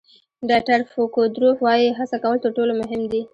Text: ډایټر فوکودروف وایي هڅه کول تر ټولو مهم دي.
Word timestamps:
ډایټر 0.49 0.79
فوکودروف 0.91 1.57
وایي 1.61 1.89
هڅه 1.99 2.17
کول 2.23 2.37
تر 2.43 2.51
ټولو 2.57 2.73
مهم 2.81 3.01
دي. 3.11 3.21